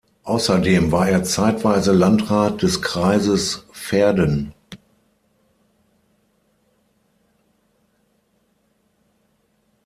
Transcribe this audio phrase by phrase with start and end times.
[0.23, 4.51] Außerdem war er zeitweise Landrat des Kreises Verden.